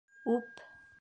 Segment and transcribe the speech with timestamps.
[0.35, 0.63] Үп!